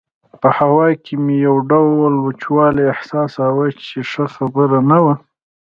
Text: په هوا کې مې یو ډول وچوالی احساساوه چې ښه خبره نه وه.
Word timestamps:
په 0.41 0.47
هوا 0.57 0.87
کې 1.03 1.13
مې 1.23 1.35
یو 1.47 1.55
ډول 1.71 2.13
وچوالی 2.19 2.83
احساساوه 2.93 3.67
چې 3.85 3.97
ښه 4.11 4.25
خبره 4.35 4.79
نه 4.89 4.97
وه. 5.03 5.15